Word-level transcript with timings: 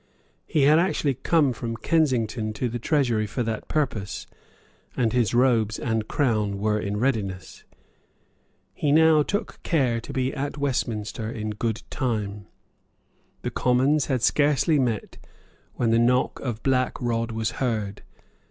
He 0.47 0.63
had 0.63 0.79
actually 0.79 1.13
come 1.13 1.53
from 1.53 1.77
Kensington 1.77 2.53
to 2.53 2.67
the 2.69 2.79
Treasury 2.79 3.27
for 3.27 3.43
that 3.43 3.67
purpose; 3.67 4.25
and 4.97 5.13
his 5.13 5.35
robes 5.35 5.77
and 5.77 6.07
crown 6.07 6.57
were 6.57 6.79
in 6.79 6.97
readiness. 6.97 7.65
He 8.73 8.91
now 8.91 9.21
took 9.21 9.61
care 9.61 10.01
to 10.01 10.11
be 10.11 10.33
at 10.33 10.57
Westminster 10.57 11.29
in 11.29 11.51
good 11.51 11.83
time. 11.91 12.47
The 13.43 13.51
Commons 13.51 14.07
had 14.07 14.23
scarcely 14.23 14.79
met 14.79 15.17
when 15.75 15.91
the 15.91 15.99
knock 15.99 16.39
of 16.39 16.63
Black 16.63 16.99
Rod 16.99 17.31
was 17.31 17.51
heard. 17.61 18.01